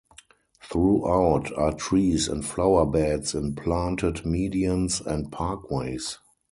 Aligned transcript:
Throughout 0.63 1.55
are 1.55 1.73
trees 1.73 2.27
and 2.27 2.43
flower 2.43 2.87
beds 2.87 3.35
in 3.35 3.53
planted 3.53 4.15
medians 4.25 4.99
and 5.05 5.29
parkways. 5.31 6.17